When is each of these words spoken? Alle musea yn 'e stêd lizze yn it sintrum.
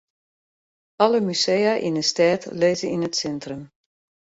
Alle 1.03 1.19
musea 1.27 1.73
yn 1.87 1.99
'e 1.99 2.03
stêd 2.09 2.41
lizze 2.59 2.87
yn 2.95 3.05
it 3.07 3.15
sintrum. 3.19 3.63